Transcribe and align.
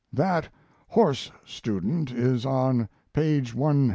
That 0.11 0.49
horse 0.87 1.31
student 1.45 2.09
is 2.09 2.43
on 2.43 2.89
page 3.13 3.53
192. 3.53 3.89